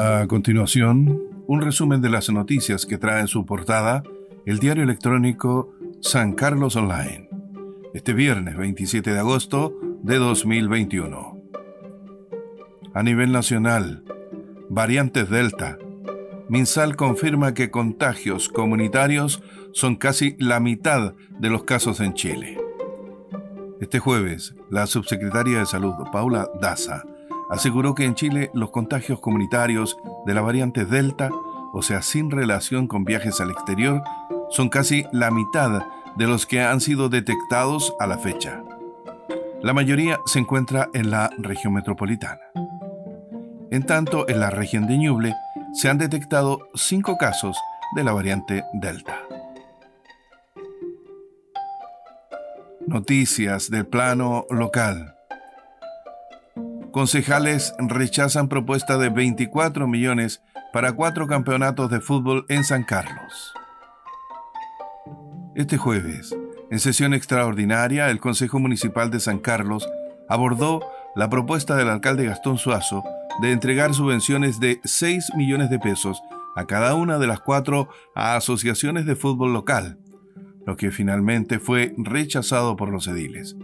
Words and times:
A 0.00 0.28
continuación, 0.28 1.24
un 1.48 1.60
resumen 1.60 2.00
de 2.00 2.08
las 2.08 2.30
noticias 2.30 2.86
que 2.86 2.98
trae 2.98 3.20
en 3.20 3.26
su 3.26 3.44
portada 3.44 4.04
el 4.46 4.60
diario 4.60 4.84
electrónico 4.84 5.74
San 6.00 6.34
Carlos 6.34 6.76
Online, 6.76 7.28
este 7.94 8.12
viernes 8.12 8.56
27 8.56 9.12
de 9.12 9.18
agosto 9.18 9.74
de 10.04 10.18
2021. 10.18 11.42
A 12.94 13.02
nivel 13.02 13.32
nacional, 13.32 14.04
variantes 14.70 15.30
Delta. 15.30 15.78
Minsal 16.48 16.94
confirma 16.94 17.52
que 17.52 17.72
contagios 17.72 18.48
comunitarios 18.48 19.42
son 19.72 19.96
casi 19.96 20.36
la 20.38 20.60
mitad 20.60 21.14
de 21.40 21.50
los 21.50 21.64
casos 21.64 21.98
en 21.98 22.14
Chile. 22.14 22.56
Este 23.80 23.98
jueves, 23.98 24.54
la 24.70 24.86
subsecretaria 24.86 25.58
de 25.58 25.66
Salud, 25.66 25.94
Paula 26.12 26.48
Daza, 26.60 27.02
aseguró 27.50 27.94
que 27.94 28.04
en 28.04 28.14
Chile 28.14 28.50
los 28.54 28.70
contagios 28.70 29.20
comunitarios 29.20 29.98
de 30.26 30.34
la 30.34 30.42
variante 30.42 30.84
Delta, 30.84 31.30
o 31.72 31.82
sea, 31.82 32.02
sin 32.02 32.30
relación 32.30 32.86
con 32.86 33.04
viajes 33.04 33.40
al 33.40 33.50
exterior, 33.50 34.02
son 34.50 34.68
casi 34.68 35.04
la 35.12 35.30
mitad 35.30 35.82
de 36.16 36.26
los 36.26 36.46
que 36.46 36.60
han 36.60 36.80
sido 36.80 37.08
detectados 37.08 37.94
a 37.98 38.06
la 38.06 38.18
fecha. 38.18 38.62
La 39.62 39.72
mayoría 39.72 40.20
se 40.26 40.38
encuentra 40.38 40.88
en 40.94 41.10
la 41.10 41.30
región 41.38 41.74
metropolitana. 41.74 42.40
En 43.70 43.84
tanto, 43.84 44.28
en 44.28 44.40
la 44.40 44.50
región 44.50 44.86
de 44.86 44.96
Ñuble 44.96 45.34
se 45.74 45.88
han 45.88 45.98
detectado 45.98 46.68
cinco 46.74 47.18
casos 47.18 47.58
de 47.94 48.04
la 48.04 48.12
variante 48.12 48.64
Delta. 48.72 49.18
Noticias 52.86 53.68
del 53.70 53.86
plano 53.86 54.46
local. 54.48 55.17
Concejales 56.98 57.74
rechazan 57.78 58.48
propuesta 58.48 58.98
de 58.98 59.08
24 59.08 59.86
millones 59.86 60.42
para 60.72 60.94
cuatro 60.94 61.28
campeonatos 61.28 61.88
de 61.92 62.00
fútbol 62.00 62.44
en 62.48 62.64
San 62.64 62.82
Carlos. 62.82 63.54
Este 65.54 65.76
jueves, 65.76 66.36
en 66.72 66.80
sesión 66.80 67.14
extraordinaria, 67.14 68.10
el 68.10 68.18
Consejo 68.18 68.58
Municipal 68.58 69.12
de 69.12 69.20
San 69.20 69.38
Carlos 69.38 69.88
abordó 70.28 70.80
la 71.14 71.30
propuesta 71.30 71.76
del 71.76 71.88
alcalde 71.88 72.24
Gastón 72.24 72.58
Suazo 72.58 73.04
de 73.42 73.52
entregar 73.52 73.94
subvenciones 73.94 74.58
de 74.58 74.80
6 74.82 75.34
millones 75.36 75.70
de 75.70 75.78
pesos 75.78 76.20
a 76.56 76.66
cada 76.66 76.96
una 76.96 77.20
de 77.20 77.28
las 77.28 77.38
cuatro 77.38 77.90
asociaciones 78.16 79.06
de 79.06 79.14
fútbol 79.14 79.52
local, 79.52 80.00
lo 80.66 80.76
que 80.76 80.90
finalmente 80.90 81.60
fue 81.60 81.94
rechazado 81.96 82.74
por 82.74 82.88
los 82.88 83.06
ediles 83.06 83.54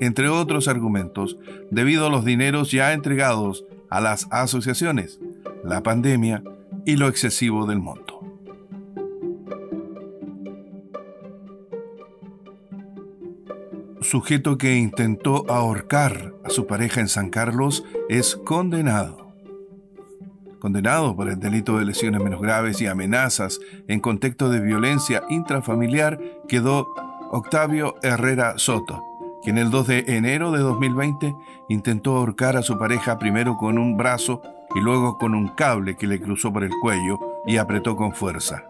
entre 0.00 0.28
otros 0.28 0.68
argumentos, 0.68 1.38
debido 1.70 2.06
a 2.06 2.10
los 2.10 2.24
dineros 2.24 2.70
ya 2.70 2.92
entregados 2.92 3.64
a 3.90 4.00
las 4.00 4.26
asociaciones, 4.30 5.20
la 5.62 5.82
pandemia 5.82 6.42
y 6.84 6.96
lo 6.96 7.08
excesivo 7.08 7.66
del 7.66 7.78
monto. 7.78 8.20
Sujeto 14.04 14.58
que 14.58 14.76
intentó 14.76 15.50
ahorcar 15.50 16.34
a 16.44 16.50
su 16.50 16.66
pareja 16.66 17.00
en 17.00 17.08
San 17.08 17.30
Carlos 17.30 17.84
es 18.10 18.36
condenado. 18.36 19.32
Condenado 20.58 21.16
por 21.16 21.30
el 21.30 21.40
delito 21.40 21.78
de 21.78 21.86
lesiones 21.86 22.22
menos 22.22 22.40
graves 22.40 22.80
y 22.82 22.86
amenazas 22.86 23.60
en 23.88 24.00
contexto 24.00 24.50
de 24.50 24.60
violencia 24.60 25.22
intrafamiliar 25.30 26.20
quedó 26.48 26.94
Octavio 27.30 27.96
Herrera 28.02 28.58
Soto, 28.58 29.02
quien 29.44 29.58
el 29.58 29.70
2 29.70 29.86
de 29.86 30.04
enero 30.08 30.50
de 30.50 30.60
2020 30.60 31.34
intentó 31.68 32.16
ahorcar 32.16 32.56
a 32.56 32.62
su 32.62 32.78
pareja 32.78 33.18
primero 33.18 33.56
con 33.56 33.78
un 33.78 33.96
brazo 33.96 34.42
y 34.74 34.80
luego 34.80 35.18
con 35.18 35.34
un 35.34 35.48
cable 35.48 35.96
que 35.96 36.06
le 36.06 36.20
cruzó 36.20 36.52
por 36.52 36.64
el 36.64 36.72
cuello 36.80 37.20
y 37.46 37.58
apretó 37.58 37.94
con 37.94 38.14
fuerza. 38.14 38.64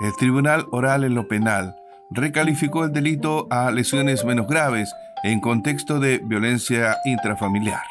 El 0.00 0.14
Tribunal 0.16 0.66
Oral 0.70 1.04
en 1.04 1.14
lo 1.14 1.28
Penal 1.28 1.76
recalificó 2.10 2.84
el 2.84 2.92
delito 2.92 3.46
a 3.50 3.70
lesiones 3.70 4.24
menos 4.24 4.46
graves 4.46 4.94
en 5.24 5.40
contexto 5.40 6.00
de 6.00 6.18
violencia 6.18 6.96
intrafamiliar. 7.04 7.82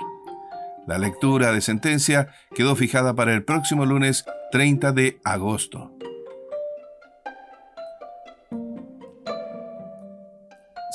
La 0.88 0.98
lectura 0.98 1.52
de 1.52 1.62
sentencia 1.62 2.30
quedó 2.56 2.76
fijada 2.76 3.14
para 3.14 3.34
el 3.34 3.44
próximo 3.44 3.86
lunes 3.86 4.26
30 4.52 4.92
de 4.94 5.20
agosto. 5.24 5.99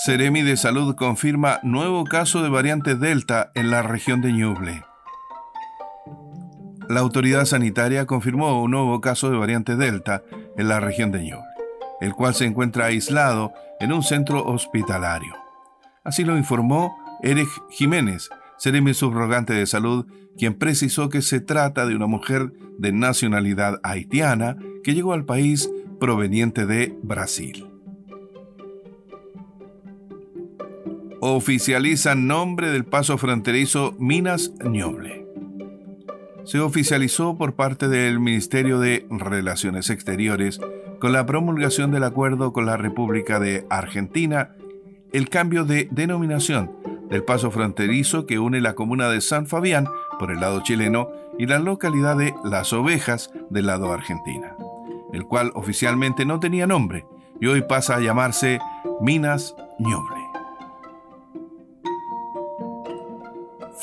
Ceremi 0.05 0.43
de 0.43 0.59
Salud 0.59 0.95
confirma 0.97 1.61
nuevo 1.63 2.05
caso 2.05 2.43
de 2.43 2.51
variante 2.51 2.95
Delta 2.95 3.51
en 3.55 3.71
la 3.71 3.81
región 3.81 4.21
de 4.21 4.35
Ñuble. 4.35 4.85
La 6.91 7.01
autoridad 7.01 7.47
sanitaria 7.47 8.05
confirmó 8.05 8.63
un 8.63 8.73
nuevo 8.73 9.01
caso 9.01 9.31
de 9.31 9.39
variante 9.39 9.77
Delta 9.77 10.23
en 10.59 10.69
la 10.69 10.79
región 10.79 11.11
de 11.11 11.23
Ñuble, 11.23 11.47
el 12.03 12.13
cual 12.13 12.35
se 12.35 12.45
encuentra 12.45 12.85
aislado 12.85 13.55
en 13.81 13.95
un 13.95 14.03
centro 14.03 14.45
hospitalario. 14.45 15.33
Así 16.05 16.23
lo 16.23 16.37
informó 16.37 16.95
Eric 17.23 17.49
Jiménez, 17.71 18.29
Ceremi 18.59 18.93
subrogante 18.93 19.55
de 19.55 19.65
salud, 19.65 20.05
quien 20.37 20.53
precisó 20.53 21.09
que 21.09 21.23
se 21.23 21.41
trata 21.41 21.87
de 21.87 21.97
una 21.97 22.09
mujer 22.09 22.53
de 22.77 22.93
nacionalidad 22.93 23.81
haitiana 23.83 24.59
que 24.83 24.93
llegó 24.93 25.15
al 25.15 25.25
país 25.25 25.71
proveniente 25.99 26.67
de 26.67 26.95
Brasil. 27.03 27.74
Oficializan 31.27 32.27
nombre 32.27 32.71
del 32.71 32.85
paso 32.85 33.17
fronterizo 33.17 33.95
Minas 33.99 34.53
Ñoble. 34.63 35.27
Se 36.45 36.61
oficializó 36.61 37.39
por 37.39 37.55
parte 37.55 37.89
del 37.89 38.21
Ministerio 38.21 38.79
de 38.79 39.07
Relaciones 39.09 39.89
Exteriores 39.89 40.61
con 41.01 41.13
la 41.13 41.25
promulgación 41.25 41.93
del 41.93 42.05
acuerdo 42.05 42.53
con 42.53 42.67
la 42.67 42.77
República 42.77 43.41
de 43.41 43.67
Argentina 43.71 44.55
el 45.15 45.31
cambio 45.31 45.65
de 45.65 45.89
denominación 45.91 46.73
del 47.09 47.25
paso 47.25 47.51
fronterizo 47.51 48.27
que 48.27 48.39
une 48.39 48.61
la 48.61 48.75
comuna 48.75 49.09
de 49.09 49.23
San 49.23 49.47
Fabián 49.47 49.89
por 50.19 50.31
el 50.31 50.41
lado 50.41 50.63
chileno 50.63 51.09
y 51.39 51.47
la 51.47 51.59
localidad 51.59 52.19
de 52.19 52.35
Las 52.45 52.75
Ovejas 52.75 53.31
del 53.49 53.65
lado 53.65 53.91
argentina, 53.95 54.57
el 55.15 55.25
cual 55.25 55.53
oficialmente 55.55 56.27
no 56.27 56.39
tenía 56.39 56.67
nombre 56.67 57.07
y 57.41 57.47
hoy 57.47 57.63
pasa 57.63 57.97
a 57.97 58.01
llamarse 58.01 58.61
Minas 59.01 59.57
Ñoble. 59.79 60.24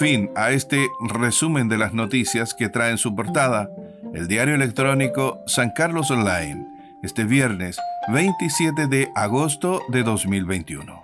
Fin 0.02 0.32
a 0.36 0.50
este 0.50 0.88
resumen 1.00 1.70
de 1.70 1.78
las 1.78 1.94
noticias 1.94 2.56
que 2.56 2.70
trae 2.70 2.90
en 2.90 2.98
su 2.98 3.16
portada 3.16 3.70
el 4.16 4.28
diario 4.28 4.56
electrónico 4.56 5.44
San 5.46 5.70
Carlos 5.76 6.10
Online, 6.10 6.66
este 7.04 7.24
viernes 7.24 7.78
27 8.12 8.88
de 8.88 9.12
agosto 9.14 9.84
de 9.90 10.02
2021. 10.02 11.01